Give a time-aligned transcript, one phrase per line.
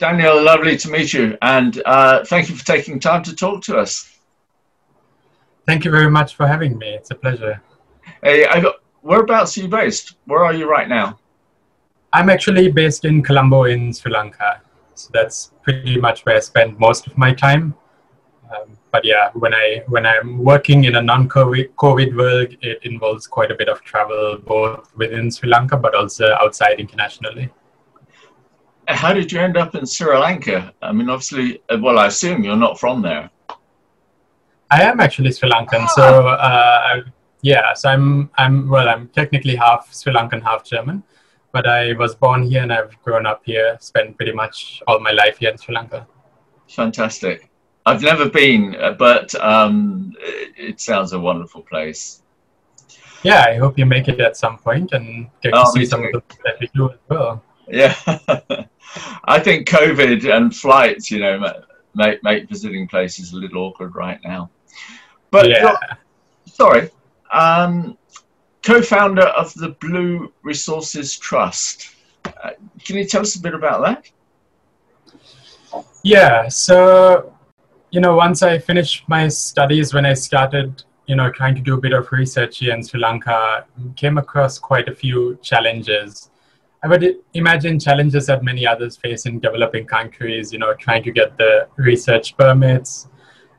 [0.00, 3.76] Daniel, lovely to meet you, and uh, thank you for taking time to talk to
[3.76, 4.18] us.
[5.66, 6.88] Thank you very much for having me.
[6.88, 7.62] It's a pleasure.
[8.22, 10.16] Hey, I got, whereabouts are you based?
[10.24, 11.18] Where are you right now?
[12.14, 14.62] I'm actually based in Colombo in Sri Lanka.
[14.94, 17.74] So that's pretty much where I spend most of my time.
[18.50, 23.26] Um, but yeah, when I when I'm working in a non-COVID COVID world, it involves
[23.26, 27.50] quite a bit of travel, both within Sri Lanka but also outside internationally
[28.94, 30.72] how did you end up in Sri Lanka?
[30.82, 33.30] I mean, obviously, uh, well, I assume you're not from there.
[34.70, 35.92] I am actually Sri Lankan, ah.
[35.96, 37.00] so uh,
[37.42, 41.02] yeah, so I'm I'm well, I'm technically half Sri Lankan, half German,
[41.52, 45.10] but I was born here and I've grown up here, spent pretty much all my
[45.10, 46.06] life here in Sri Lanka.
[46.68, 47.50] Fantastic.
[47.86, 52.22] I've never been, uh, but um, it, it sounds a wonderful place.
[53.22, 56.04] Yeah, I hope you make it at some point and get oh, to see some
[56.04, 57.42] of the that we do as well.
[57.70, 57.94] Yeah.
[59.24, 61.62] I think COVID and flights, you know,
[61.94, 64.50] make, make visiting places a little awkward right now.
[65.30, 65.76] But yeah.
[66.46, 66.90] sorry,
[67.32, 67.96] um,
[68.62, 71.94] co-founder of the Blue Resources Trust.
[72.24, 72.50] Uh,
[72.84, 74.10] can you tell us a bit about that?
[76.02, 77.32] Yeah, so
[77.90, 81.74] you know, once I finished my studies, when I started, you know, trying to do
[81.74, 86.29] a bit of research here in Sri Lanka, came across quite a few challenges
[86.82, 91.10] I would imagine challenges that many others face in developing countries, you know, trying to
[91.12, 93.08] get the research permits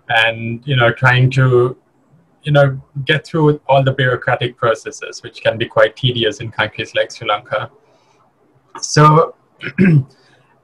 [0.09, 1.77] and, you know, trying to,
[2.41, 6.95] you know, get through all the bureaucratic processes, which can be quite tedious in countries
[6.95, 7.69] like Sri Lanka.
[8.79, 9.35] So,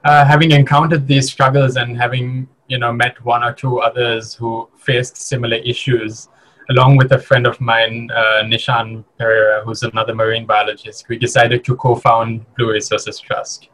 [0.04, 4.68] uh, having encountered these struggles and having, you know, met one or two others who
[4.76, 6.28] faced similar issues,
[6.70, 11.64] along with a friend of mine, uh, Nishan Perera, who's another marine biologist, we decided
[11.64, 13.68] to co-found Blue Resources Trust.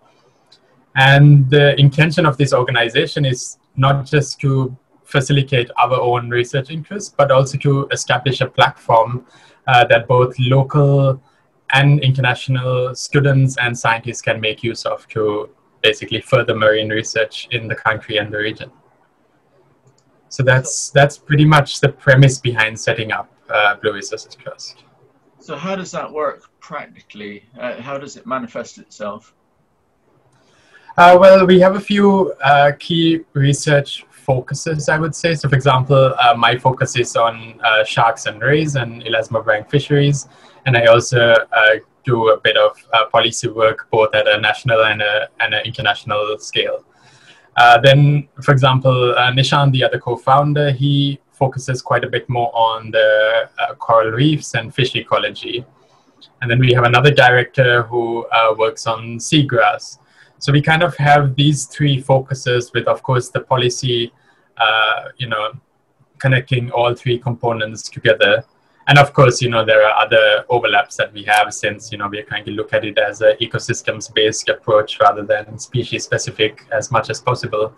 [0.96, 7.12] And the intention of this organization is not just to facilitate our own research interests,
[7.16, 9.26] but also to establish a platform
[9.66, 11.20] uh, that both local
[11.72, 15.50] and international students and scientists can make use of to
[15.82, 18.70] basically further marine research in the country and the region.
[20.34, 24.82] So that's that's pretty much the premise behind setting up uh, Blue Resources Trust.
[25.38, 27.44] So how does that work practically?
[27.56, 29.32] Uh, how does it manifest itself?
[30.98, 35.36] Uh, well, we have a few uh, key research focuses, I would say.
[35.36, 40.26] So, for example, uh, my focus is on uh, sharks and rays and elasmobranch fisheries,
[40.66, 41.74] and I also uh,
[42.04, 45.64] do a bit of uh, policy work both at a national and, a, and an
[45.64, 46.84] international scale.
[47.56, 52.50] Uh, then, for example, uh, Nishan, the other co-founder, he focuses quite a bit more
[52.54, 55.64] on the uh, coral reefs and fish ecology.
[56.40, 59.98] And then we have another director who uh, works on seagrass.
[60.38, 64.12] So we kind of have these three focuses with, of course, the policy,
[64.56, 65.52] uh, you know,
[66.18, 68.44] connecting all three components together
[68.86, 72.08] and of course you know there are other overlaps that we have since you know
[72.08, 76.66] we're trying to look at it as an ecosystems based approach rather than species specific
[76.72, 77.74] as much as possible.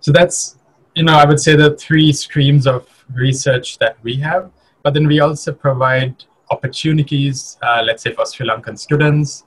[0.00, 0.56] So that's
[0.94, 4.50] you know i would say the three streams of research that we have.
[4.82, 9.44] But then we also provide opportunities uh, let's say for sri lankan students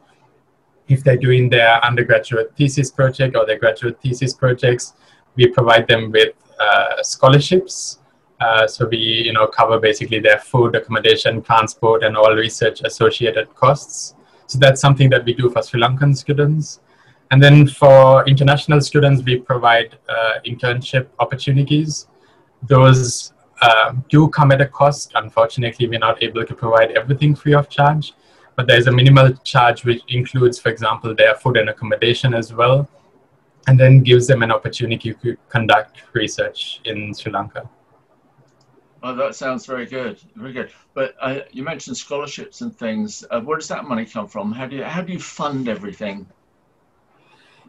[0.88, 4.94] if they're doing their undergraduate thesis project or their graduate thesis projects
[5.36, 8.00] we provide them with uh, scholarships
[8.42, 13.54] uh, so we, you know, cover basically their food, accommodation, transport, and all research associated
[13.56, 14.16] costs.
[14.48, 16.82] So that's something that we do for Sri Lankan students.
[17.32, 22.08] And then for international students, we provide uh, internship opportunities.
[22.64, 25.14] Those uh, do come at a cost.
[25.16, 28.14] Unfortunately, we're not able to provide everything free of charge,
[28.56, 32.88] but there's a minimal charge which includes, for example, their food and accommodation as well,
[33.68, 37.68] and then gives them an opportunity to conduct research in Sri Lanka.
[39.08, 40.72] Oh, that sounds very good, very good.
[40.96, 43.24] But uh, you mentioned scholarships and things.
[43.30, 44.52] Uh, where does that money come from?
[44.52, 46.26] How do you how do you fund everything?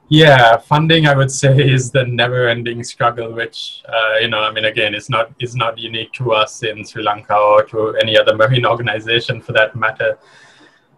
[0.09, 4.65] Yeah, funding I would say is the never-ending struggle, which uh, you know, I mean,
[4.65, 8.35] again, is not is not unique to us in Sri Lanka or to any other
[8.35, 10.19] marine organization for that matter.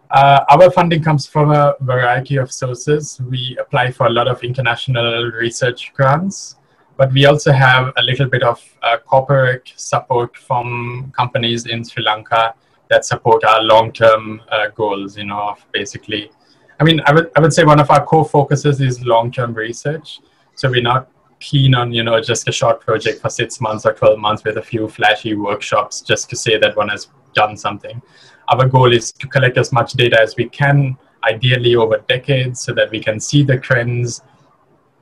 [0.09, 3.19] Uh, our funding comes from a variety of sources.
[3.29, 6.55] We apply for a lot of international research grants
[6.99, 12.03] but we also have a little bit of uh, corporate support from companies in Sri
[12.03, 12.53] Lanka
[12.89, 15.17] that support our long-term uh, goals.
[15.17, 16.29] You know, of basically,
[16.77, 20.19] I mean, I would I would say one of our core focuses is long-term research.
[20.55, 21.07] So we're not
[21.39, 24.57] keen on you know just a short project for six months or 12 months with
[24.57, 28.01] a few flashy workshops just to say that one has done something
[28.49, 32.73] our goal is to collect as much data as we can ideally over decades so
[32.73, 34.21] that we can see the trends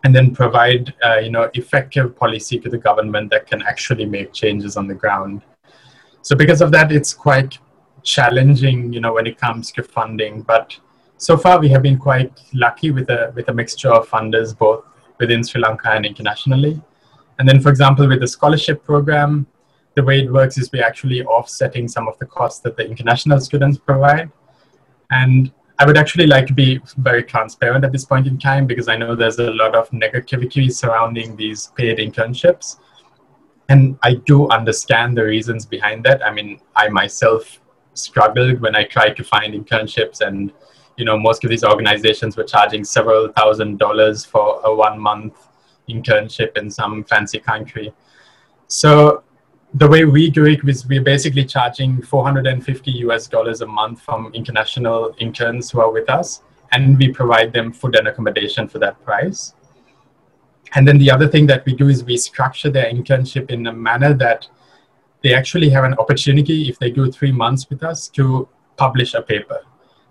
[0.07, 4.31] and then provide uh, you know effective policy to the government that can actually make
[4.31, 5.41] changes on the ground.
[6.21, 7.57] So because of that, it's quite
[8.03, 10.43] challenging, you know, when it comes to funding.
[10.43, 10.79] But
[11.17, 14.85] so far, we have been quite lucky with a with a mixture of funders both
[15.19, 16.81] within Sri Lanka and internationally.
[17.37, 19.45] And then, for example, with the scholarship program,
[19.95, 23.41] the way it works is we're actually offsetting some of the costs that the international
[23.41, 24.31] students provide.
[25.11, 28.87] And I would actually like to be very transparent at this point in time because
[28.87, 32.77] I know there's a lot of negativity surrounding these paid internships.
[33.69, 36.25] And I do understand the reasons behind that.
[36.25, 37.59] I mean, I myself
[37.93, 40.51] struggled when I tried to find internships and
[40.97, 45.47] you know most of these organizations were charging several thousand dollars for a one month
[45.89, 47.93] internship in some fancy country
[48.67, 49.23] so
[49.77, 54.31] the way we do it is we're basically charging 450 US dollars a month from
[54.33, 56.41] international interns who are with us,
[56.71, 59.53] and we provide them food and accommodation for that price.
[60.73, 63.73] And then the other thing that we do is we structure their internship in a
[63.73, 64.47] manner that
[65.21, 69.21] they actually have an opportunity, if they do three months with us, to publish a
[69.21, 69.61] paper.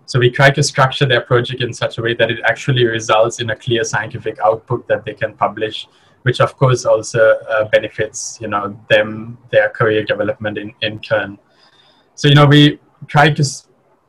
[0.05, 3.41] So we try to structure their project in such a way that it actually results
[3.41, 5.87] in a clear scientific output that they can publish
[6.23, 11.37] which of course also uh, benefits you know them their career development in, in turn.
[12.15, 13.43] So you know we try to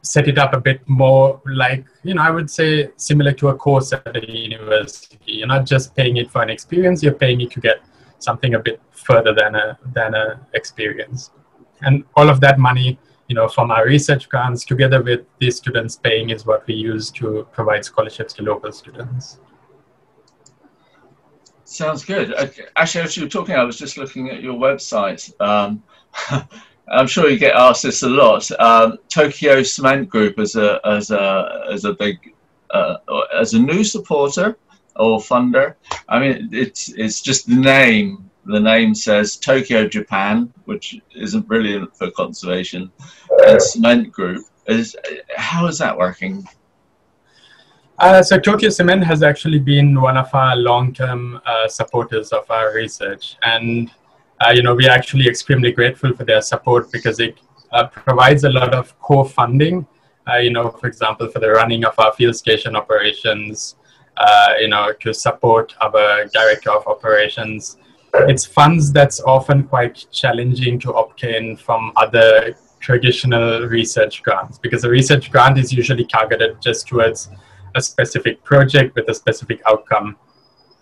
[0.02, 3.54] set it up a bit more like you know i would say similar to a
[3.54, 5.18] course at a university.
[5.26, 7.78] You're not just paying it for an experience you're paying it to get
[8.18, 11.30] something a bit further than a than a experience.
[11.82, 15.96] And all of that money you know from our research grants together with these students
[15.96, 19.38] paying is what we use to provide scholarships to local students
[21.68, 22.32] Sounds good.
[22.76, 25.30] Actually, as you were talking, I was just looking at your website.
[25.38, 25.82] Um,
[26.88, 28.50] I'm sure you get asked this a lot.
[28.58, 32.34] Um, Tokyo Cement Group as a as a as a big
[32.70, 32.96] uh,
[33.38, 34.56] as a new supporter
[34.96, 35.74] or funder.
[36.08, 38.30] I mean, it's it's just the name.
[38.46, 42.90] The name says Tokyo Japan, which isn't brilliant for conservation,
[43.46, 44.46] and Cement Group.
[44.66, 44.96] Is
[45.36, 46.48] how is that working?
[47.98, 52.72] Uh, so Tokyo Cement has actually been one of our long-term uh, supporters of our
[52.72, 53.90] research, and
[54.40, 57.40] uh, you know we are actually extremely grateful for their support because it
[57.72, 59.84] uh, provides a lot of co-funding.
[60.28, 63.74] Uh, you know, for example, for the running of our field station operations,
[64.16, 67.78] uh, you know, to support our director of operations.
[68.14, 74.88] It's funds that's often quite challenging to obtain from other traditional research grants because a
[74.88, 77.28] research grant is usually targeted just towards
[77.74, 80.16] a specific project with a specific outcome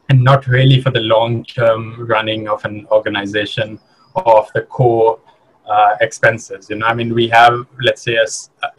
[0.09, 3.79] and not really for the long term running of an organization
[4.15, 5.19] or of the core
[5.69, 6.71] uh, expenses.
[6.71, 8.27] You know, I mean, we have, let's say, a,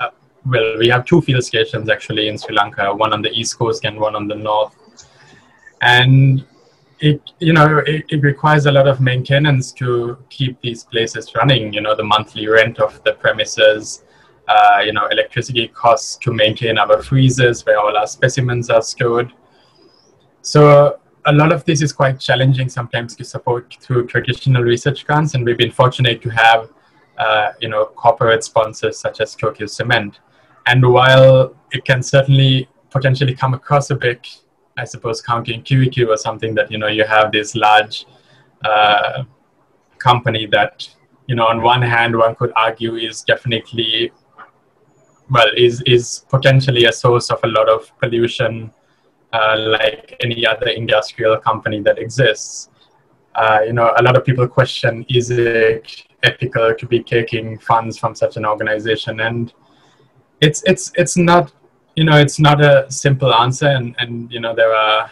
[0.04, 0.12] a,
[0.46, 3.84] well, we have two field stations actually in Sri Lanka, one on the east coast
[3.86, 4.76] and one on the north.
[5.82, 6.46] And
[7.00, 11.74] it, you know, it, it requires a lot of maintenance to keep these places running.
[11.74, 14.04] You know, the monthly rent of the premises,
[14.48, 19.32] uh, you know, electricity costs to maintain our freezers where all our specimens are stored.
[20.42, 25.34] So a lot of this is quite challenging sometimes to support through traditional research grants,
[25.34, 26.70] and we've been fortunate to have,
[27.18, 30.20] uh, you know, corporate sponsors such as Tokyo Cement.
[30.68, 34.28] And while it can certainly potentially come across a bit,
[34.78, 38.06] I suppose, counterintuitive or something that you know you have this large
[38.64, 39.24] uh,
[39.98, 40.88] company that
[41.28, 44.12] you know on one hand one could argue is definitely
[45.30, 48.72] well is is potentially a source of a lot of pollution
[49.34, 52.70] uh, like any other industrial company that exists.
[53.36, 57.98] Uh, you know a lot of people question is it ethical to be taking funds
[57.98, 59.20] from such an organization?
[59.20, 59.54] And
[60.42, 61.52] it's it's it's not
[61.96, 63.68] you know it's not a simple answer.
[63.68, 65.12] And and you know there are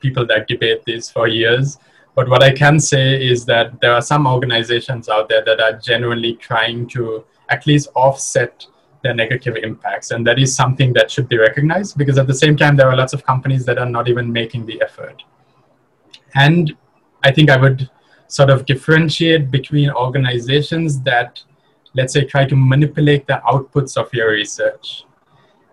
[0.00, 1.78] people that debate this for years.
[2.14, 5.74] But what i can say is that there are some organizations out there that are
[5.74, 8.66] genuinely trying to at least offset
[9.06, 10.10] their negative impacts.
[10.10, 12.96] And that is something that should be recognized because at the same time, there are
[12.96, 15.22] lots of companies that are not even making the effort.
[16.34, 16.74] And
[17.22, 17.88] I think I would
[18.26, 21.40] sort of differentiate between organizations that,
[21.94, 25.04] let's say, try to manipulate the outputs of your research.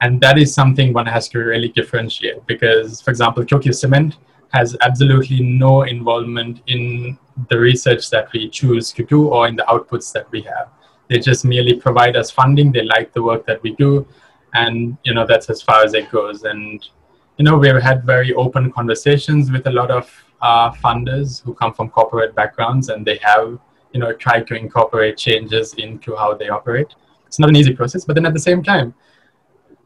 [0.01, 4.17] And that is something one has to really differentiate because, for example, Tokyo Cement
[4.49, 7.17] has absolutely no involvement in
[7.49, 10.67] the research that we choose to do or in the outputs that we have.
[11.09, 12.71] They just merely provide us funding.
[12.71, 14.07] They like the work that we do,
[14.53, 16.43] and you know that's as far as it goes.
[16.43, 16.85] And
[17.37, 21.73] you know we've had very open conversations with a lot of uh, funders who come
[21.73, 23.59] from corporate backgrounds, and they have
[23.93, 26.95] you know tried to incorporate changes into how they operate.
[27.27, 28.93] It's not an easy process, but then at the same time,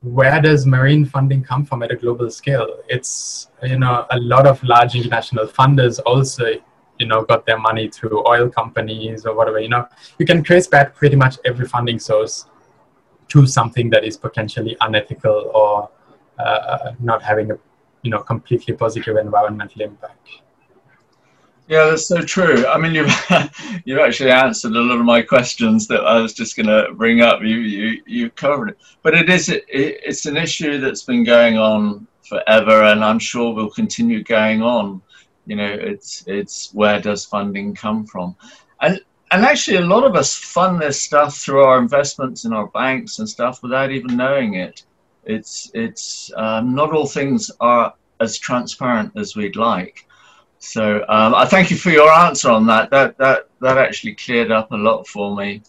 [0.02, 2.68] where does marine funding come from at a global scale?
[2.88, 6.46] It's you know a lot of large international funders also
[7.00, 9.60] you know got their money through oil companies or whatever.
[9.60, 9.88] You know
[10.18, 12.46] you can trace back pretty much every funding source
[13.30, 15.90] to something that is potentially unethical or
[16.40, 17.58] uh, not having a
[18.04, 20.28] you know completely positive environmental impact.
[21.68, 22.66] Yeah, that's so true.
[22.66, 23.12] I mean, you've
[23.86, 27.22] you've actually answered a lot of my questions that I was just going to bring
[27.22, 27.42] up.
[27.42, 31.58] You you you covered it, but it is it, it's an issue that's been going
[31.58, 35.02] on forever, and I'm sure will continue going on.
[35.48, 38.36] You know, it's it's where does funding come from,
[38.82, 39.02] and
[39.32, 43.20] and actually a lot of us fund this stuff through our investments in our banks
[43.20, 44.84] and stuff without even knowing it.
[45.26, 50.06] It's it's um, not all things are as transparent as we'd like.
[50.60, 52.90] So um, I thank you for your answer on that.
[52.90, 55.62] That that that actually cleared up a lot for me.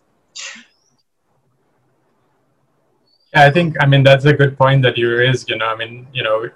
[3.35, 5.51] Yeah, I think I mean that's a good point that you raised.
[5.51, 6.49] You know, I mean, you know,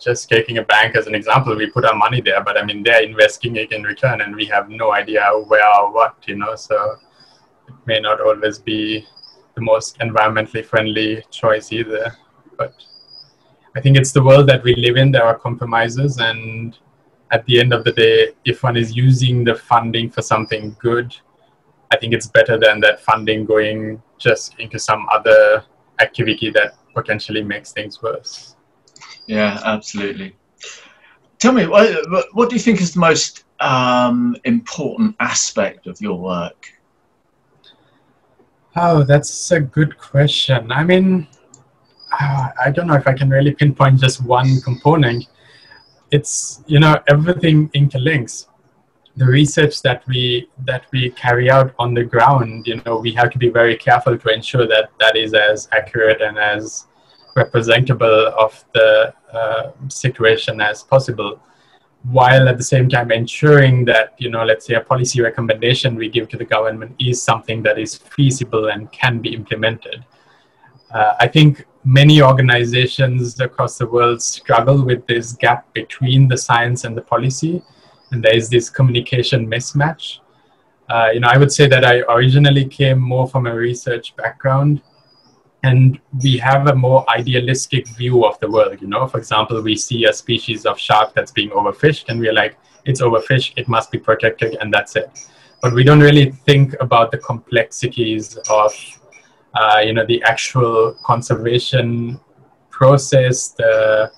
[0.00, 2.84] just taking a bank as an example, we put our money there, but I mean,
[2.84, 6.14] they're investing it in return, and we have no idea where or what.
[6.26, 6.98] You know, so
[7.66, 9.06] it may not always be
[9.56, 12.16] the most environmentally friendly choice either.
[12.56, 12.74] But
[13.76, 15.10] I think it's the world that we live in.
[15.10, 16.78] There are compromises, and
[17.32, 21.16] at the end of the day, if one is using the funding for something good,
[21.90, 25.64] I think it's better than that funding going just into some other
[26.00, 28.56] activity that potentially makes things worse.
[29.26, 30.36] Yeah, absolutely.
[31.38, 36.18] Tell me, what, what do you think is the most um, important aspect of your
[36.18, 36.70] work?
[38.76, 40.72] Oh, that's a good question.
[40.72, 41.26] I mean,
[42.20, 45.26] uh, I don't know if I can really pinpoint just one component
[46.14, 48.46] it's you know everything interlinks
[49.16, 53.30] the research that we that we carry out on the ground you know we have
[53.30, 56.86] to be very careful to ensure that that is as accurate and as
[57.36, 61.40] representable of the uh, situation as possible
[62.10, 66.08] while at the same time ensuring that you know let's say a policy recommendation we
[66.08, 70.04] give to the government is something that is feasible and can be implemented.
[70.92, 76.84] Uh, i think many organizations across the world struggle with this gap between the science
[76.84, 77.62] and the policy,
[78.14, 80.20] and there is this communication mismatch.
[80.88, 84.82] Uh, you know, I would say that I originally came more from a research background,
[85.64, 88.80] and we have a more idealistic view of the world.
[88.80, 92.34] You know, for example, we see a species of shark that's being overfished, and we're
[92.34, 95.10] like, it's overfished, it must be protected, and that's it.
[95.60, 98.72] But we don't really think about the complexities of
[99.54, 102.20] uh, you know the actual conservation
[102.70, 104.10] process the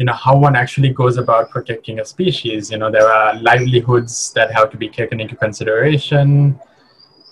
[0.00, 2.70] you know how one actually goes about protecting a species.
[2.70, 6.58] You know there are livelihoods that have to be taken into consideration.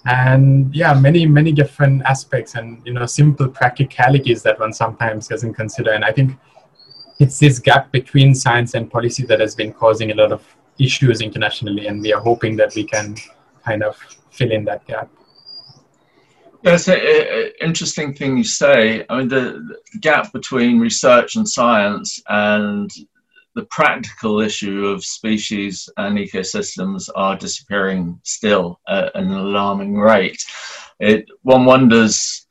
[0.05, 5.55] And yeah many many different aspects and you know simple practicalities that one sometimes doesn't
[5.55, 5.93] consider.
[5.93, 6.37] And i think
[7.19, 10.43] it's this gap between science and policy that has been causing a lot of
[10.79, 11.87] issues internationally.
[11.87, 13.17] And we are hoping that we can
[13.65, 13.97] kind of
[14.31, 15.09] fill in that gap
[16.63, 16.99] that's an
[17.61, 19.05] interesting thing you say.
[19.09, 22.91] I mean, the, the gap between research and science and
[23.55, 30.45] the practical issue of species and ecosystems are disappearing still at an alarming rate.
[31.01, 32.47] It, one wonders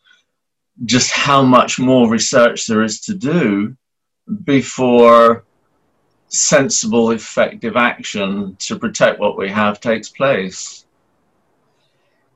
[0.85, 3.75] just how much more research there is to do
[4.43, 5.45] before
[6.29, 10.86] sensible, effective action to protect what we have takes place.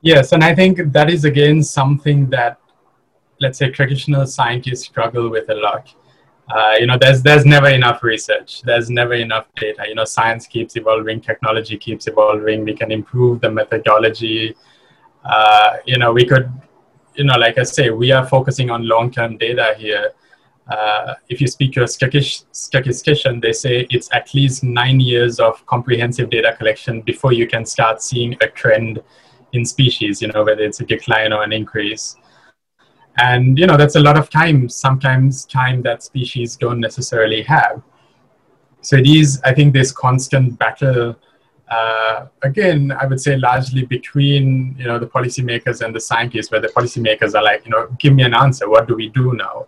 [0.01, 2.59] Yes, and I think that is again something that,
[3.39, 5.93] let's say, traditional scientists struggle with a lot.
[6.49, 8.63] Uh, you know, there's there's never enough research.
[8.63, 9.85] There's never enough data.
[9.87, 12.65] You know, science keeps evolving, technology keeps evolving.
[12.65, 14.55] We can improve the methodology.
[15.23, 16.51] Uh, you know, we could,
[17.15, 20.11] you know, like I say, we are focusing on long-term data here.
[20.67, 25.63] Uh, if you speak to a statistician, they say it's at least nine years of
[25.67, 28.99] comprehensive data collection before you can start seeing a trend
[29.53, 32.15] in species, you know, whether it's a decline or an increase.
[33.17, 37.81] And, you know, that's a lot of time, sometimes time that species don't necessarily have.
[38.81, 41.15] So it is, I think, this constant battle,
[41.69, 46.61] uh, again, I would say largely between, you know, the policymakers and the scientists, where
[46.61, 49.67] the policymakers are like, you know, give me an answer, what do we do now?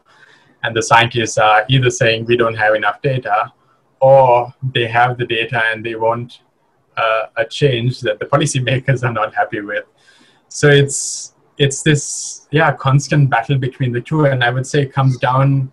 [0.63, 3.51] And the scientists are either saying we don't have enough data,
[3.99, 6.39] or they have the data and they want
[6.97, 9.85] uh, a change that the policymakers are not happy with.
[10.49, 14.93] So it's it's this yeah constant battle between the two, and I would say it
[14.93, 15.71] comes down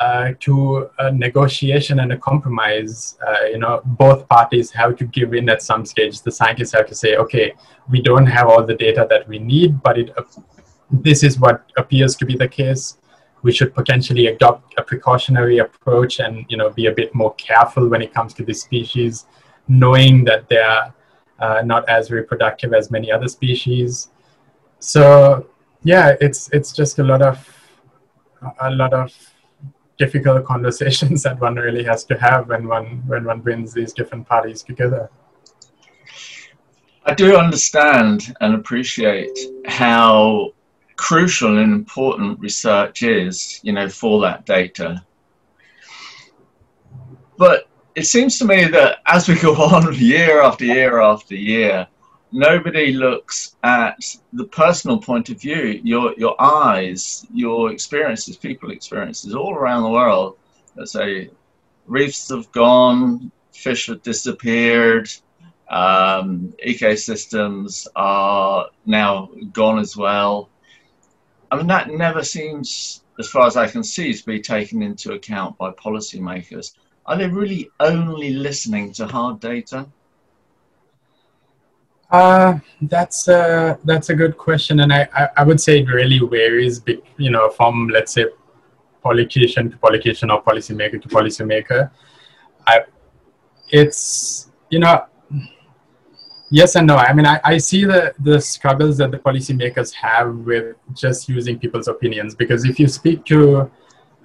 [0.00, 3.18] uh, to a negotiation and a compromise.
[3.26, 6.22] Uh, you know, both parties have to give in at some stage.
[6.22, 7.52] The scientists have to say, okay,
[7.90, 10.22] we don't have all the data that we need, but it, uh,
[10.90, 12.98] this is what appears to be the case.
[13.42, 17.88] we should potentially adopt a precautionary approach and you know be a bit more careful
[17.88, 19.26] when it comes to this species,
[19.68, 20.92] knowing that they're
[21.38, 24.10] uh, not as reproductive as many other species.
[24.80, 25.46] So
[25.84, 27.38] yeah, it's it's just a lot of
[28.60, 29.12] a lot of
[29.98, 34.26] difficult conversations that one really has to have when one when one brings these different
[34.26, 35.10] parties together.
[37.04, 40.52] I do understand and appreciate how
[40.96, 45.02] crucial and important research is, you know, for that data.
[47.38, 47.67] But
[47.98, 51.86] it seems to me that as we go on year after year after year,
[52.30, 53.98] nobody looks at
[54.32, 59.90] the personal point of view, your your eyes, your experiences, people experiences all around the
[59.90, 60.38] world.
[60.76, 61.30] Let's say
[61.86, 65.10] reefs have gone, fish have disappeared,
[65.68, 70.50] um, ecosystems are now gone as well.
[71.50, 75.14] I mean, that never seems, as far as I can see, to be taken into
[75.14, 76.74] account by policymakers.
[77.08, 79.86] Are they really only listening to hard data?
[82.10, 86.18] Uh, that's a that's a good question, and I, I, I would say it really
[86.18, 86.82] varies,
[87.16, 88.26] you know, from let's say
[89.02, 91.90] politician to politician or policymaker to policymaker.
[92.66, 92.80] I,
[93.70, 95.06] it's you know,
[96.50, 96.96] yes and no.
[96.96, 101.58] I mean, I, I see the the struggles that the policymakers have with just using
[101.58, 103.70] people's opinions because if you speak to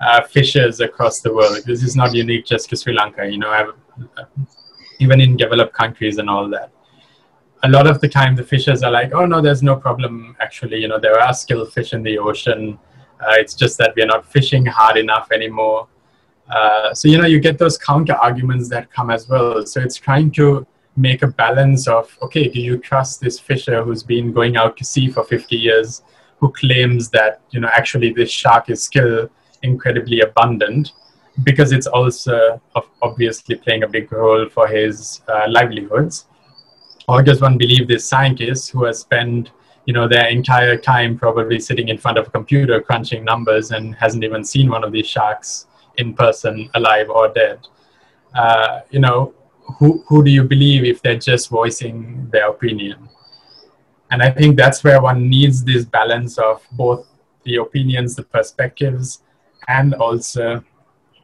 [0.04, 3.26] uh, fishers across the world, this is not unique just to Sri Lanka.
[3.26, 3.74] You know, I've,
[5.00, 6.72] even in developed countries and all that
[7.64, 10.36] a lot of the time the fishers are like, oh no, there's no problem.
[10.42, 12.78] Actually, you know, there are skilled fish in the ocean.
[13.22, 15.88] Uh, it's just that we're not fishing hard enough anymore.
[16.50, 19.66] Uh, so you know, you get those counter arguments that come as well.
[19.66, 20.68] So it's trying to
[20.98, 24.84] make a balance of okay, do you trust this fisher who's been going out to
[24.84, 26.04] sea for 50 years,
[26.40, 29.30] who claims that you know actually this shark is still
[29.64, 30.92] incredibly abundant
[31.44, 32.62] because it's also
[33.02, 36.28] obviously playing a big role for his uh, livelihoods.
[37.08, 39.52] Or does one believe this scientist who has spent
[39.86, 43.96] you know their entire time probably sitting in front of a computer crunching numbers and
[43.96, 47.60] hasn't even seen one of these sharks in person alive or dead.
[48.34, 49.34] Uh, you know
[49.80, 53.10] who, who do you believe if they're just voicing their opinion?
[54.12, 57.08] And i think that's where one needs this balance of both
[57.46, 59.24] the opinions the perspectives
[59.68, 60.64] and also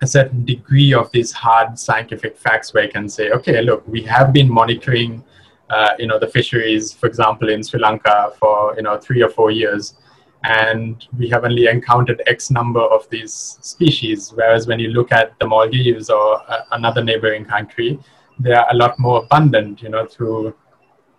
[0.01, 4.01] a certain degree of these hard scientific facts where you can say okay look we
[4.01, 5.23] have been monitoring
[5.69, 9.29] uh, you know, the fisheries, for example, in Sri Lanka for, you know, three or
[9.29, 9.95] four years.
[10.43, 14.31] And we have only encountered X number of these species.
[14.33, 17.99] Whereas when you look at the Maldives or uh, another neighboring country,
[18.39, 20.55] they are a lot more abundant, you know, through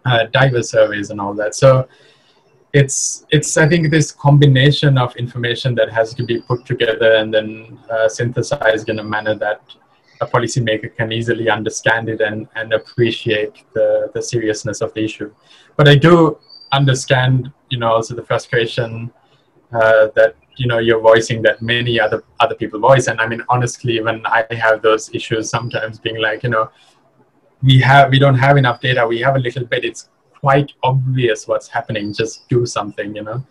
[0.06, 1.54] uh, diver surveys and all that.
[1.54, 1.87] So
[2.72, 7.33] it's, it's, I think, this combination of information that has to be put together and
[7.35, 9.62] then uh, synthesized in a manner that
[10.20, 15.33] a policymaker can easily understand it and, and appreciate the, the seriousness of the issue.
[15.76, 16.38] But I do
[16.72, 19.11] understand, you know, also the frustration
[19.72, 23.06] uh, that you know you're voicing that many other other people voice.
[23.06, 26.70] And I mean, honestly, when I have those issues, sometimes being like, you know,
[27.62, 29.06] we have we don't have enough data.
[29.06, 29.85] We have a little bit.
[29.85, 30.09] It's
[30.40, 32.12] quite obvious what's happening.
[32.12, 33.44] Just do something, you know.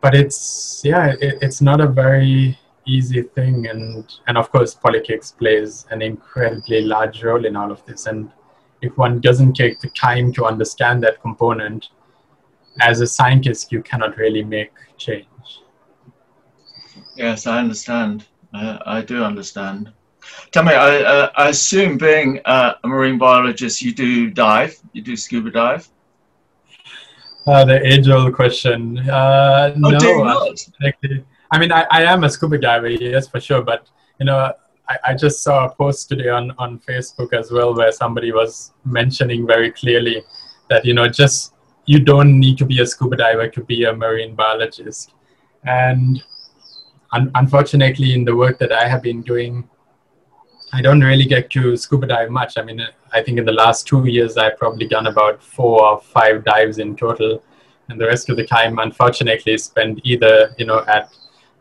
[0.00, 5.32] But it's yeah, it, it's not a very easy thing and and of course politics
[5.32, 8.30] plays an incredibly large role in all of this and
[8.80, 11.88] if one doesn't take the time to understand that component
[12.80, 15.26] as a scientist you cannot really make change
[17.16, 19.92] yes i understand i do understand
[20.52, 25.02] tell me i, uh, I assume being uh, a marine biologist you do dive you
[25.02, 25.88] do scuba dive
[27.46, 30.54] uh, the age-old question uh, oh, no
[30.86, 33.62] actually I mean, I, I am a scuba diver, yes, for sure.
[33.62, 34.52] But, you know,
[34.88, 38.72] I, I just saw a post today on, on Facebook as well where somebody was
[38.84, 40.22] mentioning very clearly
[40.68, 41.54] that, you know, just
[41.86, 45.12] you don't need to be a scuba diver to be a marine biologist.
[45.64, 46.22] And
[47.12, 49.68] un- unfortunately, in the work that I have been doing,
[50.72, 52.58] I don't really get to scuba dive much.
[52.58, 52.80] I mean,
[53.12, 56.78] I think in the last two years, I've probably done about four or five dives
[56.78, 57.42] in total.
[57.88, 61.14] And the rest of the time, unfortunately, spent either, you know, at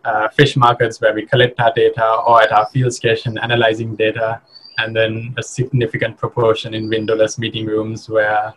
[0.06, 4.42] uh, fish markets where we collect our data or at our field station analyzing data
[4.78, 8.54] and then a significant proportion in windowless meeting rooms where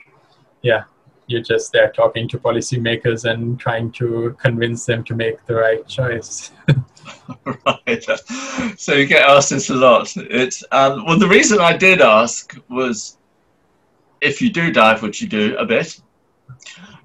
[0.62, 0.84] yeah
[1.28, 5.86] you're just there talking to policymakers and trying to convince them to make the right
[5.86, 6.50] choice
[7.66, 8.04] right
[8.76, 12.58] so you get asked this a lot it's um, well the reason i did ask
[12.68, 13.18] was
[14.20, 16.00] if you do dive which you do a bit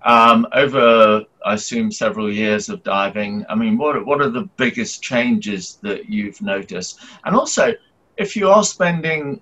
[0.05, 3.45] um, over I assume, several years of diving.
[3.49, 6.99] I mean, what what are the biggest changes that you've noticed?
[7.25, 7.73] And also,
[8.17, 9.41] if you are spending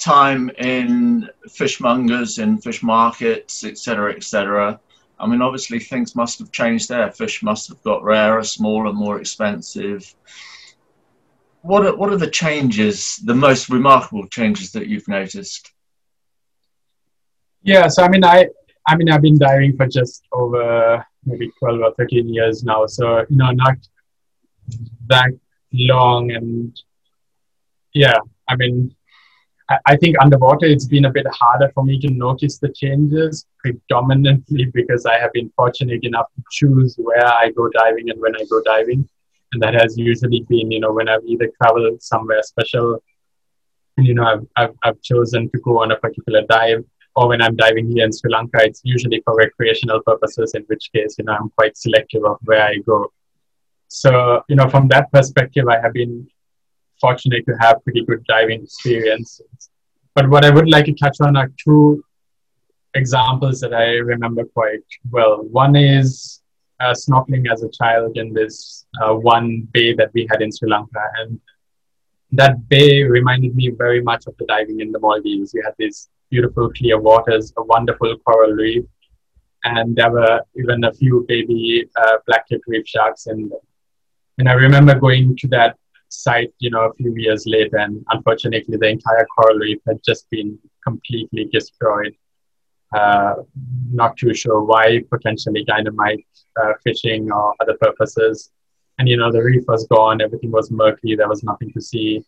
[0.00, 4.80] time in fishmongers, in fish markets, etc., etc.
[5.18, 7.10] I mean, obviously things must have changed there.
[7.12, 10.14] Fish must have got rarer, smaller, more expensive.
[11.62, 15.72] What are, what are the changes, the most remarkable changes that you've noticed?
[17.62, 18.46] Yeah, so I mean, I
[18.86, 22.86] I mean, I've been diving for just over maybe 12 or 13 years now.
[22.86, 23.76] So, you know, not
[25.08, 25.30] that
[25.72, 26.30] long.
[26.32, 26.80] And
[27.92, 28.16] yeah,
[28.48, 28.94] I mean,
[29.86, 34.64] I, think underwater it's been a bit harder for me to notice the changes, predominantly
[34.74, 38.44] because I have been fortunate enough to choose where I go diving and when I
[38.50, 39.08] go diving.
[39.52, 43.02] And that has usually been, you know, when I've either traveled somewhere special
[43.96, 46.84] and, you know, I've, I've, I've chosen to go on a particular dive
[47.16, 50.90] or when I'm diving here in Sri Lanka, it's usually for recreational purposes, in which
[50.94, 53.12] case, you know, I'm quite selective of where I go.
[53.88, 56.28] So, you know, from that perspective, I have been
[57.00, 59.70] fortunate to have pretty good diving experiences.
[60.14, 62.04] But what I would like to touch on are two
[62.94, 65.42] examples that I remember quite well.
[65.44, 66.42] One is
[66.80, 70.68] uh, snorkeling as a child in this uh, one bay that we had in Sri
[70.68, 71.04] Lanka.
[71.18, 71.38] And
[72.32, 75.52] that bay reminded me very much of the diving in the Maldives.
[75.54, 78.84] You had these beautiful clear waters, a wonderful coral reef,
[79.64, 83.50] and there were even a few baby uh, black-tipped reef sharks in.
[84.38, 85.76] And I remember going to that
[86.10, 90.28] site, you know, a few years later, and unfortunately, the entire coral reef had just
[90.30, 92.14] been completely destroyed.
[92.94, 93.36] Uh,
[93.92, 96.26] not too sure why, potentially dynamite
[96.60, 98.50] uh, fishing or other purposes.
[98.98, 102.24] And you know, the reef was gone, everything was murky, there was nothing to see.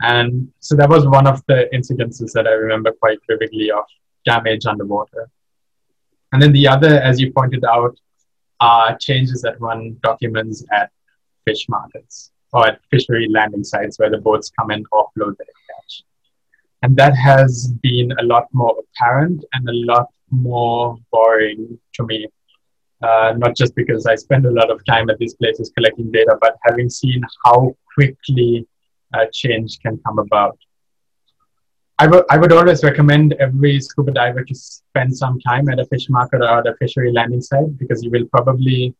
[0.00, 3.84] And so that was one of the incidences that I remember quite vividly of
[4.24, 5.28] damage underwater.
[6.32, 7.98] And then the other, as you pointed out,
[8.60, 10.90] are changes that one documents at
[11.44, 16.02] fish markets or at fishery landing sites where the boats come and offload their catch.
[16.82, 22.26] And that has been a lot more apparent and a lot more boring to me.
[23.02, 26.36] Uh, not just because I spend a lot of time at these places collecting data,
[26.40, 28.66] but having seen how quickly
[29.14, 30.58] uh, change can come about.
[31.98, 36.08] I would, would always recommend every scuba diver to spend some time at a fish
[36.08, 38.94] market or at a fishery landing site because you will probably,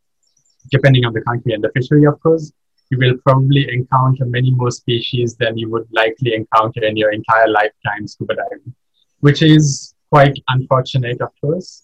[0.71, 2.51] depending on the country and the fishery, of course,
[2.91, 7.47] you will probably encounter many more species than you would likely encounter in your entire
[7.47, 8.73] lifetime scuba diving,
[9.21, 11.83] which is quite unfortunate, of course.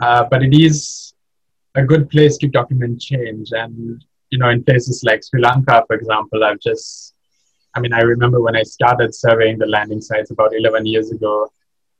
[0.00, 1.14] Uh, but it is
[1.74, 3.50] a good place to document change.
[3.52, 7.12] And, you know, in places like Sri Lanka, for example, I've just
[7.74, 11.50] I mean, I remember when I started surveying the landing sites about 11 years ago,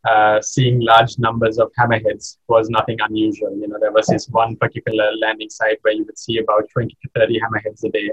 [0.04, 3.56] uh, seeing large numbers of hammerheads was nothing unusual.
[3.56, 6.96] You know, there was this one particular landing site where you would see about 20
[7.02, 8.10] to 30 hammerheads a day.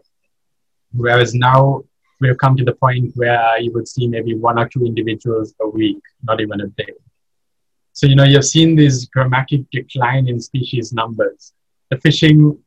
[0.91, 1.81] Whereas now
[2.19, 5.67] we've come to the point where you would see maybe one or two individuals a
[5.67, 6.93] week, not even a day.
[7.93, 11.53] So, you know, you've seen this dramatic decline in species numbers.
[11.89, 12.57] The fishing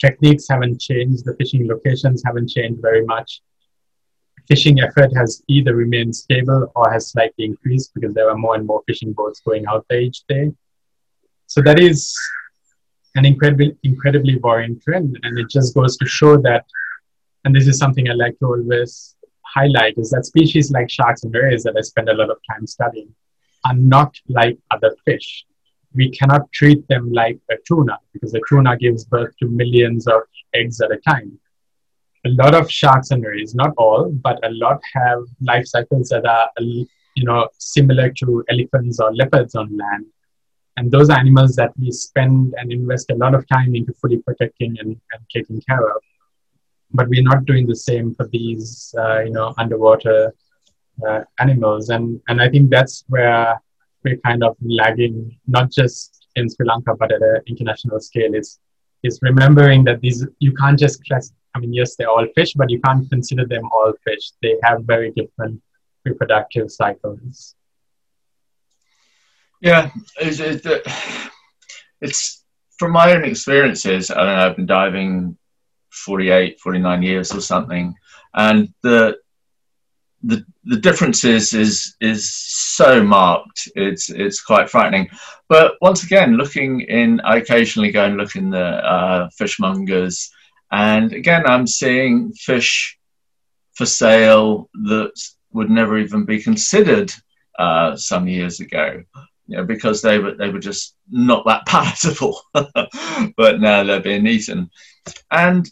[0.00, 3.40] techniques haven't changed, the fishing locations haven't changed very much
[4.48, 8.66] fishing effort has either remained stable or has slightly increased because there are more and
[8.66, 10.52] more fishing boats going out there each day.
[11.46, 12.16] So that is
[13.14, 15.18] an incredibly, incredibly boring trend.
[15.22, 16.64] And it just goes to show that,
[17.44, 21.34] and this is something I like to always highlight, is that species like sharks and
[21.34, 23.14] rays that I spend a lot of time studying
[23.64, 25.46] are not like other fish.
[25.94, 30.22] We cannot treat them like a tuna because a tuna gives birth to millions of
[30.52, 31.38] eggs at a time
[32.26, 36.26] a lot of sharks and rays, not all, but a lot have life cycles that
[36.26, 40.06] are, you know, similar to elephants or leopards on land.
[40.76, 44.76] And those animals that we spend and invest a lot of time into fully protecting
[44.80, 46.02] and, and taking care of.
[46.92, 50.34] But we're not doing the same for these, uh, you know, underwater
[51.06, 51.90] uh, animals.
[51.90, 53.60] And, and I think that's where
[54.02, 58.58] we're kind of lagging, not just in Sri Lanka, but at an international scale, is,
[59.02, 62.70] is remembering that these, you can't just class, I mean, yes, they're all fish, but
[62.70, 64.32] you can't consider them all fish.
[64.42, 65.62] They have very different
[66.04, 67.54] reproductive cycles.
[69.60, 69.90] Yeah,
[70.20, 70.40] it's,
[72.00, 72.44] it's
[72.76, 74.10] from my own experiences.
[74.10, 75.38] I don't know, I've been diving
[75.90, 77.94] 48, 49 years or something,
[78.34, 79.16] and the
[80.24, 83.68] the the differences is is so marked.
[83.76, 85.08] It's it's quite frightening.
[85.48, 90.30] But once again, looking in, I occasionally go and look in the uh, fishmongers
[90.74, 92.98] and again, I'm seeing fish
[93.74, 95.12] for sale that
[95.52, 97.12] would never even be considered
[97.56, 99.04] uh, some years ago.
[99.46, 102.40] you know, because they were they were just not that palatable.
[103.36, 104.68] but now they're being eaten.
[105.30, 105.70] And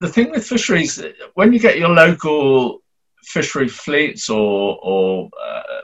[0.00, 2.82] the thing with fisheries, when you get your local
[3.24, 5.82] fishery fleets or or uh,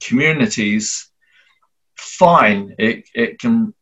[0.00, 1.10] communities,
[1.94, 3.74] fine, it it can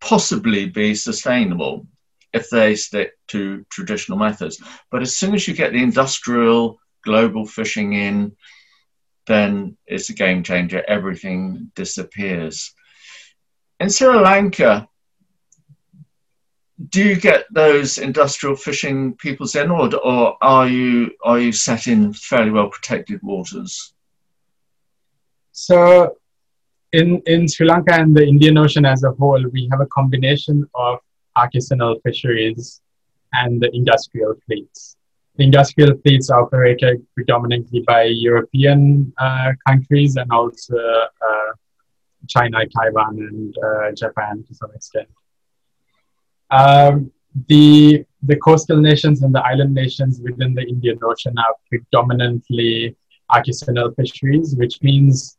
[0.00, 1.86] possibly be sustainable
[2.32, 4.62] if they stick to traditional methods.
[4.90, 8.36] But as soon as you get the industrial global fishing in,
[9.26, 10.82] then it's a game changer.
[10.88, 12.74] Everything disappears.
[13.80, 14.88] In Sri Lanka,
[16.88, 21.86] do you get those industrial fishing peoples in, or, or are you are you set
[21.86, 23.94] in fairly well protected waters?
[25.52, 26.16] So,
[26.92, 30.68] in in Sri Lanka and the Indian Ocean as a whole, we have a combination
[30.74, 30.98] of
[31.36, 32.80] artisanal fisheries
[33.32, 34.96] and the industrial fleets.
[35.36, 41.52] The industrial fleets are operated predominantly by European uh, countries and also uh,
[42.28, 45.08] China, Taiwan, and uh, Japan to some extent.
[46.50, 47.10] Um,
[47.48, 52.94] the the coastal nations and the island nations within the Indian Ocean are predominantly
[53.30, 55.38] artisanal fisheries, which means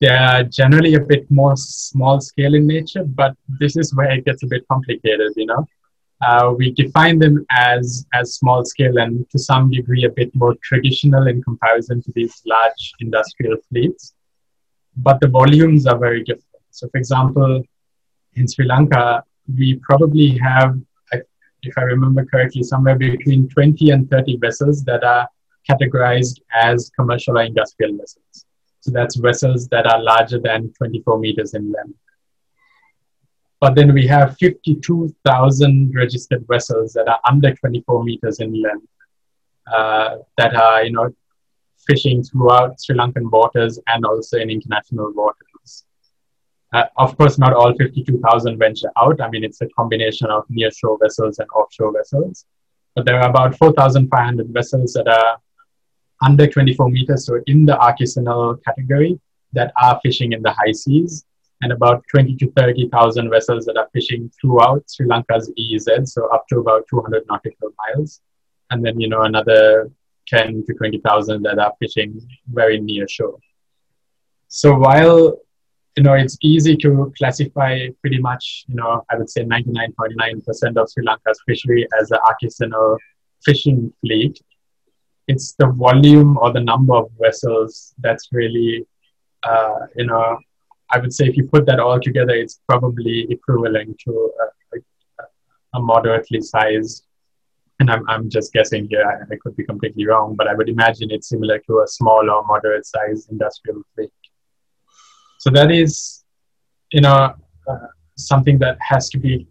[0.00, 4.42] they're generally a bit more small scale in nature, but this is where it gets
[4.42, 5.66] a bit complicated, you know.
[6.22, 10.54] Uh, we define them as, as small scale and to some degree a bit more
[10.62, 14.14] traditional in comparison to these large industrial fleets,
[14.96, 16.44] but the volumes are very different.
[16.70, 17.62] So, for example,
[18.34, 19.22] in Sri Lanka,
[19.58, 20.78] we probably have,
[21.62, 25.28] if I remember correctly, somewhere between 20 and 30 vessels that are
[25.70, 28.45] categorized as commercial or industrial vessels.
[28.86, 31.98] So that's vessels that are larger than 24 meters in length.
[33.60, 38.86] But then we have 52,000 registered vessels that are under 24 meters in length
[39.66, 41.12] uh, that are, you know,
[41.84, 45.84] fishing throughout Sri Lankan waters and also in international waters.
[46.72, 49.20] Uh, of course, not all 52,000 venture out.
[49.20, 52.46] I mean, it's a combination of near-shore vessels and offshore vessels.
[52.94, 55.38] But there are about 4,500 vessels that are
[56.22, 59.20] under 24 meters, so in the artisanal category,
[59.52, 61.24] that are fishing in the high seas,
[61.62, 66.46] and about 20 to 30,000 vessels that are fishing throughout Sri Lanka's EEZ, so up
[66.48, 68.20] to about 200 nautical miles,
[68.70, 69.90] and then you know another
[70.28, 73.38] 10 to 20,000 that are fishing very near shore.
[74.48, 75.38] So while
[75.96, 80.90] you know it's easy to classify pretty much you know I would say 99.9% of
[80.90, 82.98] Sri Lanka's fishery as an artisanal
[83.44, 84.40] fishing fleet,
[85.28, 88.86] it's the volume or the number of vessels that's really,
[89.42, 90.38] uh, you know,
[90.90, 94.78] I would say if you put that all together, it's probably equivalent to a,
[95.74, 97.06] a, moderately sized,
[97.80, 100.68] and I'm, I'm just guessing here, I, I, could be completely wrong, but I would
[100.68, 104.12] imagine it's similar to a small or moderate sized industrial fleet.
[105.38, 106.24] So that is,
[106.92, 107.34] you know,
[107.68, 107.86] uh,
[108.16, 109.48] something that has to be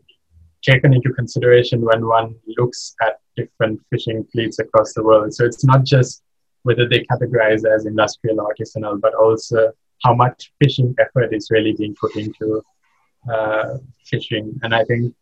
[0.66, 5.34] taken into consideration when one looks at different fishing fleets across the world.
[5.34, 6.24] So it's not just
[6.64, 9.72] whether they categorize as industrial or artisanal, but also
[10.04, 12.62] how much fishing effort is really being put into
[13.32, 14.60] uh, fishing.
[14.64, 15.14] And I think,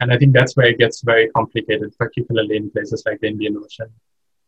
[0.00, 3.56] and I think that's where it gets very complicated, particularly in places like the Indian
[3.56, 3.90] Ocean,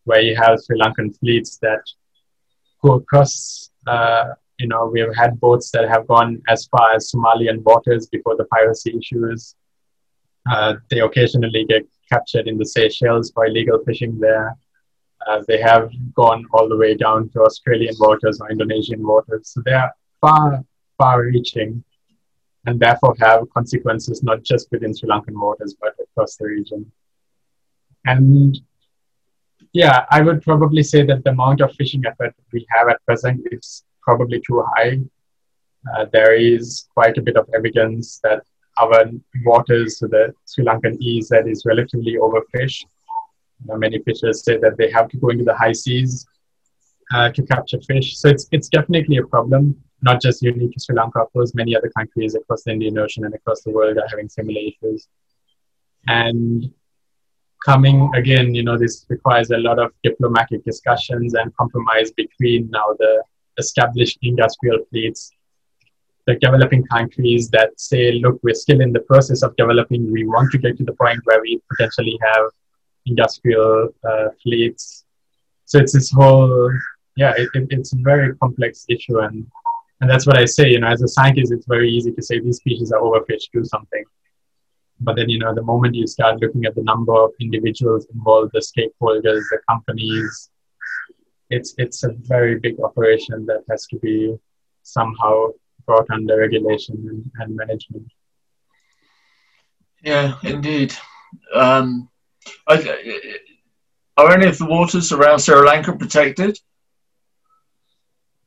[0.05, 1.83] where you have Sri Lankan fleets that
[2.83, 3.71] go across.
[3.87, 8.37] Uh, you know, we've had boats that have gone as far as Somalian waters before
[8.37, 9.55] the piracy issues.
[10.51, 14.57] Uh, they occasionally get captured in the Seychelles for illegal fishing there.
[15.27, 19.49] Uh, they have gone all the way down to Australian waters or Indonesian waters.
[19.49, 20.65] So they are far,
[20.97, 21.85] far reaching
[22.67, 26.91] and therefore have consequences not just within Sri Lankan waters but across the region.
[28.05, 28.59] And
[29.73, 33.41] yeah, I would probably say that the amount of fishing effort we have at present
[33.51, 35.01] is probably too high.
[35.95, 38.43] Uh, there is quite a bit of evidence that
[38.81, 39.05] our
[39.45, 42.85] waters, so the Sri Lankan EEZ is relatively overfished.
[43.61, 46.27] You know, many fishers say that they have to go into the high seas
[47.13, 48.17] uh, to capture fish.
[48.19, 51.77] So it's, it's definitely a problem, not just unique to Sri Lanka, of course, many
[51.77, 55.09] other countries across the Indian Ocean and across the world are having similar issues.
[56.07, 56.73] And
[57.65, 62.95] coming again, you know, this requires a lot of diplomatic discussions and compromise between now
[62.99, 63.23] the
[63.59, 65.33] established industrial fleets
[66.29, 70.13] the developing countries that say, look, we're still in the process of developing.
[70.13, 72.45] We want to get to the point where we potentially have
[73.07, 75.07] industrial uh, fleets.
[75.65, 76.71] So it's this whole,
[77.17, 79.21] yeah, it, it, it's a very complex issue.
[79.21, 79.47] And,
[80.03, 82.41] and that's what I say, you know, as a scientist, it's very easy to say
[82.41, 84.05] these species are overfished, do something.
[85.01, 88.51] But then, you know, the moment you start looking at the number of individuals involved,
[88.53, 90.51] the stakeholders, the companies,
[91.49, 94.37] it's, it's a very big operation that has to be
[94.83, 95.47] somehow
[95.89, 98.07] brought under regulation and, and management.
[100.11, 100.91] Yeah, indeed.
[101.55, 102.09] Um,
[102.69, 106.59] are any of the waters around Sri Lanka protected?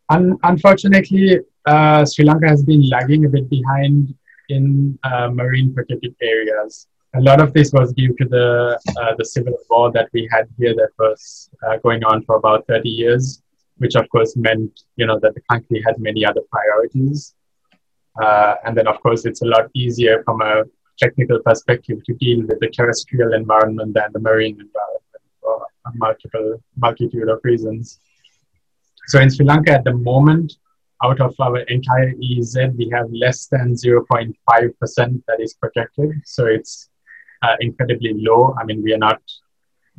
[0.10, 4.14] Un- unfortunately, uh, Sri Lanka has been lagging a bit behind
[4.50, 6.88] in uh, marine protected areas.
[7.16, 8.48] A lot of this was due to the
[9.02, 12.66] uh, the civil war that we had here that was uh, going on for about
[12.68, 13.42] 30 years,
[13.82, 17.36] which of course meant you know that the country had many other priorities.
[18.22, 20.64] Uh, and then of course it's a lot easier from a
[21.04, 25.56] technical perspective to deal with the terrestrial environment than the marine environment for
[25.88, 26.50] a multiple
[26.86, 28.00] multitude of reasons.
[29.08, 30.54] So in Sri Lanka at the moment,
[31.04, 36.12] out of our entire EEZ, we have less than 0.5% that is protected.
[36.26, 36.90] So it's
[37.42, 38.56] uh, incredibly low.
[38.60, 39.22] I mean, we are not,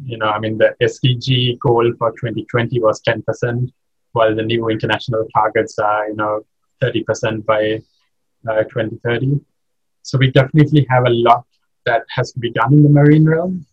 [0.04, 3.72] you know, I mean, the SDG goal for 2020 was 10%,
[4.12, 6.44] while the new international targets are, you know,
[6.82, 7.82] 30% by
[8.48, 9.40] uh, 2030.
[10.02, 11.44] So we definitely have a lot
[11.86, 13.64] that has to be done in the marine realm.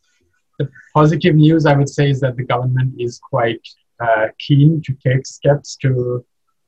[0.58, 3.66] The positive news, I would say, is that the government is quite
[4.00, 6.26] uh, keen to take steps to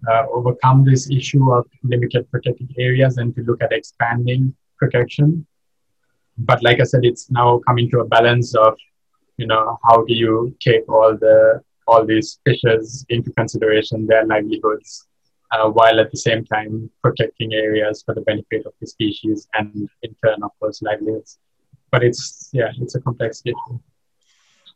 [0.09, 5.45] uh, overcome this issue of limited protected areas and to look at expanding protection.
[6.37, 8.77] But like I said, it's now coming to a balance of,
[9.41, 15.07] you know, how do you take all the all these fishers into consideration, their livelihoods,
[15.51, 19.89] uh, while at the same time protecting areas for the benefit of the species and
[20.03, 21.39] in turn, of course, livelihoods.
[21.91, 23.79] But it's yeah, it's a complex issue.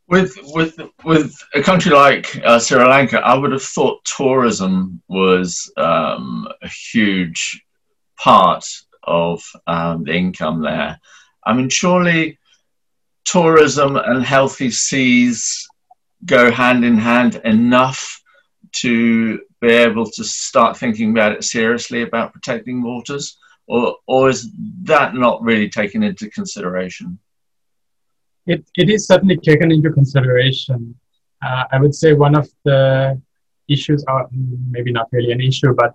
[0.08, 0.74] With with
[1.04, 6.68] with a country like uh, Sri Lanka, I would have thought tourism was um, a
[6.68, 7.62] huge
[8.18, 8.66] part
[9.04, 10.98] of um, the income there.
[11.44, 12.38] I mean, surely
[13.26, 15.68] tourism and healthy seas
[16.24, 18.22] go hand in hand enough
[18.72, 23.36] to be able to start thinking about it seriously about protecting waters,
[23.66, 24.50] or or is
[24.82, 27.18] that not really taken into consideration?
[28.46, 30.94] It it is certainly taken into consideration.
[31.44, 33.20] Uh, I would say one of the
[33.68, 34.28] issues, are
[34.70, 35.94] maybe not really an issue, but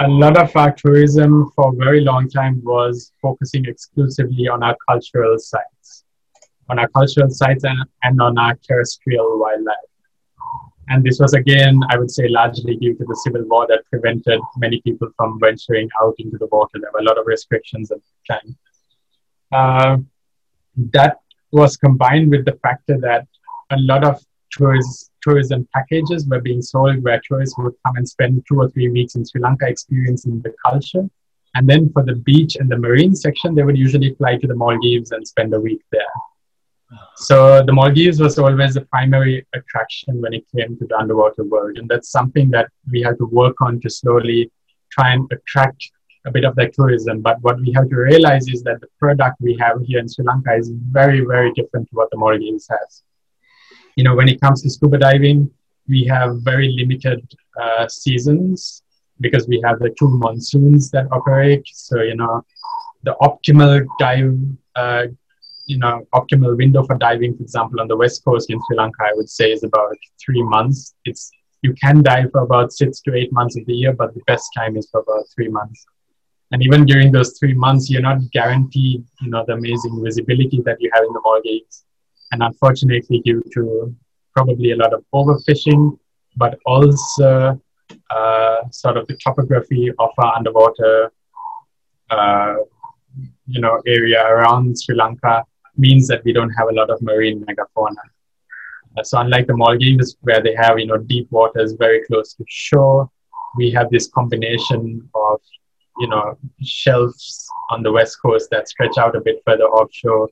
[0.00, 4.76] a lot of our tourism for a very long time was focusing exclusively on our
[4.88, 6.01] cultural sites,
[6.72, 9.90] on our cultural sites and, and on our terrestrial wildlife.
[10.88, 14.40] And this was again, I would say, largely due to the civil war that prevented
[14.56, 16.76] many people from venturing out into the water.
[16.80, 18.48] There were a lot of restrictions at the time.
[19.60, 19.96] Uh,
[20.92, 21.18] that
[21.52, 23.26] was combined with the factor that
[23.70, 28.58] a lot of tourism packages were being sold where tourists would come and spend two
[28.60, 31.08] or three weeks in Sri Lanka experiencing the culture.
[31.54, 34.54] And then for the beach and the marine section, they would usually fly to the
[34.54, 36.14] Maldives and spend a week there.
[37.16, 41.78] So the Maldives was always the primary attraction when it came to the underwater world.
[41.78, 44.50] And that's something that we have to work on to slowly
[44.90, 45.90] try and attract
[46.26, 47.20] a bit of that tourism.
[47.20, 50.24] But what we have to realize is that the product we have here in Sri
[50.24, 53.02] Lanka is very, very different to what the Maldives has.
[53.96, 55.50] You know, when it comes to scuba diving,
[55.88, 57.20] we have very limited
[57.60, 58.82] uh, seasons
[59.20, 61.62] because we have the two monsoons that operate.
[61.72, 62.44] So, you know,
[63.02, 64.38] the optimal dive
[64.76, 65.06] uh,
[65.72, 69.02] you know, optimal window for diving, for example, on the west coast in Sri Lanka,
[69.10, 70.94] I would say is about three months.
[71.04, 71.30] It's
[71.62, 74.46] you can dive for about six to eight months of the year, but the best
[74.56, 75.86] time is for about three months.
[76.50, 80.78] And even during those three months, you're not guaranteed, you know, the amazing visibility that
[80.80, 81.84] you have in the Maldives.
[82.32, 83.62] And unfortunately, due to
[84.36, 85.98] probably a lot of overfishing,
[86.36, 87.60] but also
[88.10, 91.12] uh, sort of the topography of our underwater,
[92.10, 92.56] uh,
[93.46, 95.44] you know, area around Sri Lanka,
[95.76, 98.04] means that we don't have a lot of marine megafauna.
[98.96, 102.44] Uh, so unlike the Maldives, where they have you know deep waters very close to
[102.48, 103.10] shore,
[103.56, 105.40] we have this combination of
[105.98, 110.28] you know shelves on the west coast that stretch out a bit further offshore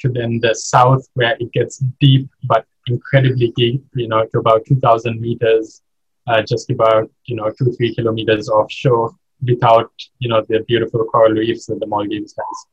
[0.00, 4.66] to then the south where it gets deep but incredibly deep, you know, to about
[4.66, 5.82] 2,000 meters,
[6.26, 9.14] uh, just about you know two three kilometers offshore,
[9.46, 12.66] without you know the beautiful coral reefs that the Maldives has.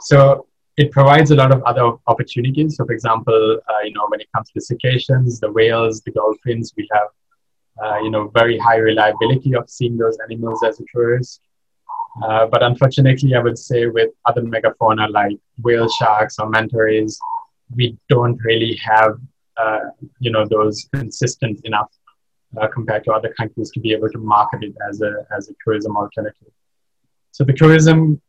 [0.00, 0.46] So
[0.76, 2.76] it provides a lot of other opportunities.
[2.76, 6.10] So, for example, uh, you know, when it comes to the cetaceans, the whales, the
[6.10, 7.08] dolphins, we have,
[7.82, 11.40] uh, you know, very high reliability of seeing those animals as a tourist.
[12.22, 17.18] Uh, but unfortunately, I would say with other megafauna like whale sharks or manta rays,
[17.74, 19.18] we don't really have,
[19.56, 19.80] uh,
[20.20, 21.90] you know, those consistent enough
[22.60, 25.54] uh, compared to other countries to be able to market it as a as a
[25.64, 26.52] tourism alternative.
[27.32, 28.20] So the tourism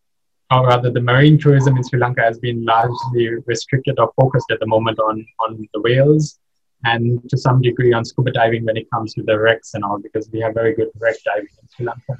[0.52, 4.60] or rather the marine tourism in Sri Lanka has been largely restricted or focused at
[4.60, 6.40] the moment on, on the whales.
[6.84, 9.98] and to some degree on scuba diving when it comes to the wrecks and all,
[10.00, 12.14] because we have very good wreck diving in Sri Lanka.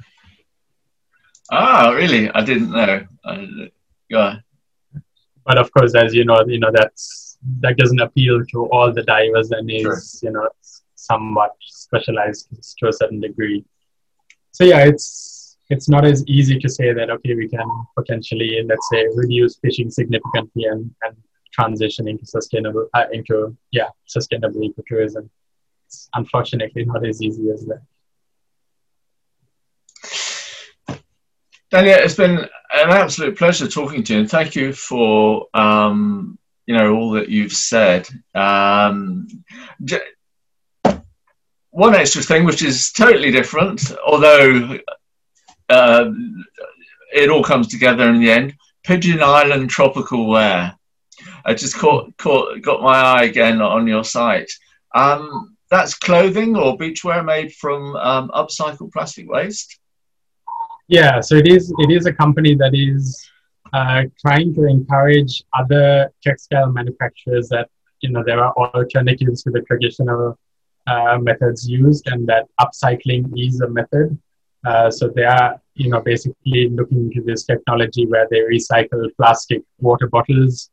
[1.50, 2.28] Ah, really?
[2.30, 3.06] I didn't know.
[3.24, 3.46] Uh,
[4.10, 4.36] yeah.
[5.44, 9.04] But of course, as you know, you know that's that doesn't appeal to all the
[9.04, 10.00] divers and is sure.
[10.22, 10.48] you know
[10.96, 12.48] somewhat specialized
[12.78, 13.64] to a certain degree.
[14.50, 15.35] So yeah, it's
[15.68, 19.90] it's not as easy to say that okay, we can potentially let's say reduce fishing
[19.90, 21.16] significantly and, and
[21.52, 25.28] transition into sustainable uh, into yeah sustainable ecotourism.
[25.86, 27.82] It's unfortunately not as easy as that.
[31.70, 36.76] Daniel, it's been an absolute pleasure talking to you, and thank you for um, you
[36.76, 38.08] know all that you've said.
[38.34, 39.26] Um,
[41.70, 44.78] one extra thing, which is totally different, although
[45.68, 46.10] uh,
[47.14, 48.54] it all comes together in the end.
[48.84, 50.76] Pigeon Island tropical wear.
[51.44, 54.50] I just caught, caught got my eye again on your site.
[54.94, 59.78] Um, that's clothing or beachwear made from um, upcycled plastic waste.
[60.88, 61.72] Yeah, so it is.
[61.78, 63.28] It is a company that is
[63.72, 67.68] uh, trying to encourage other textile manufacturers that
[68.00, 70.38] you know there are alternatives to the traditional
[70.86, 74.16] uh, methods used, and that upcycling is a method.
[74.66, 79.62] Uh, so they are, you know, basically looking into this technology where they recycle plastic
[79.78, 80.70] water bottles.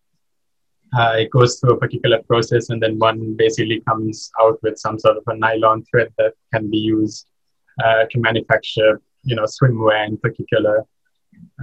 [0.98, 4.98] Uh, it goes through a particular process, and then one basically comes out with some
[4.98, 7.28] sort of a nylon thread that can be used
[7.84, 10.84] uh, to manufacture you know swimwear in particular.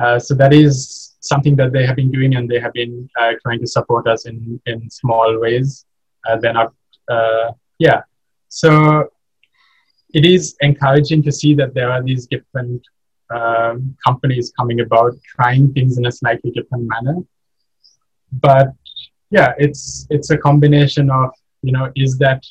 [0.01, 3.33] Uh, so that is something that they have been doing, and they have been uh,
[3.43, 5.85] trying to support us in in small ways.
[6.41, 6.75] They're not,
[7.79, 8.03] yeah.
[8.49, 9.11] So
[10.13, 12.83] it is encouraging to see that there are these different
[13.31, 17.19] um, companies coming about trying things in a slightly different manner.
[18.33, 18.69] But
[19.31, 21.31] yeah, it's it's a combination of
[21.63, 22.43] you know is that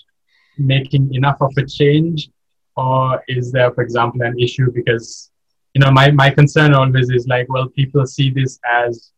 [0.57, 2.29] making enough of a change
[2.75, 5.31] or is there for example an issue because
[5.73, 9.11] you know my, my concern always is like well people see this as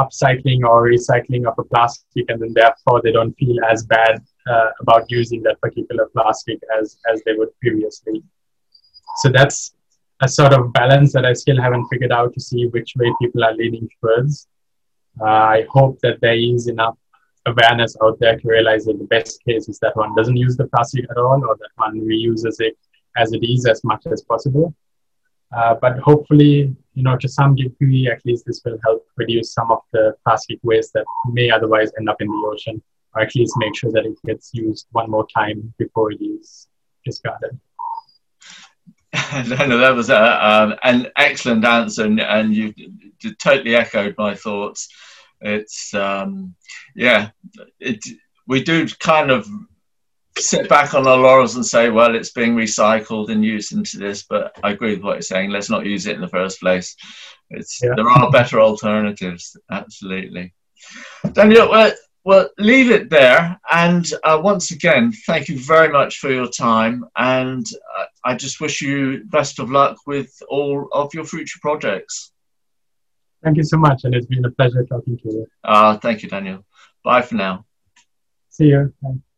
[0.00, 4.70] upcycling or recycling of a plastic and then therefore they don't feel as bad uh,
[4.80, 8.22] about using that particular plastic as as they would previously.
[9.16, 9.74] So that's
[10.22, 13.44] a sort of balance that i still haven't figured out to see which way people
[13.44, 14.48] are leaning towards.
[15.20, 16.96] Uh, i hope that there is enough
[17.46, 20.66] awareness out there to realize that the best case is that one doesn't use the
[20.68, 22.76] plastic at all or that one reuses it
[23.16, 24.74] as it is as much as possible.
[25.54, 29.70] Uh, but hopefully, you know, to some degree, at least this will help reduce some
[29.70, 32.82] of the plastic waste that may otherwise end up in the ocean,
[33.14, 36.68] or at least make sure that it gets used one more time before it is
[37.04, 37.58] discarded.
[39.48, 44.14] no, no, that was a, um, an excellent answer, and, and you, you, totally echoed
[44.18, 44.88] my thoughts.
[45.40, 46.54] It's um,
[46.96, 47.30] yeah,
[47.78, 48.04] it,
[48.48, 49.46] we do kind of
[50.38, 54.24] sit back on our laurels and say, well, it's being recycled and used into this,
[54.24, 55.50] but I agree with what you're saying.
[55.50, 56.96] Let's not use it in the first place.
[57.50, 57.90] It's yeah.
[57.96, 60.54] there are better alternatives, absolutely.
[61.32, 61.92] Daniel, well,
[62.24, 63.60] well leave it there.
[63.70, 67.04] And uh, once again, thank you very much for your time.
[67.16, 67.66] And
[67.98, 72.32] uh, I just wish you best of luck with all of your future projects.
[73.42, 75.46] Thank you so much, and it's been a pleasure talking to you.
[75.62, 76.64] Uh, thank you, Daniel.
[77.04, 77.66] Bye for now.
[78.48, 78.94] See you.
[79.02, 79.33] Bye.